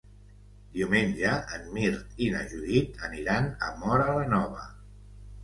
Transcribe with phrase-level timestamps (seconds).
[0.77, 4.67] Diumenge en Mirt i na Judit aniran a Móra la Nova.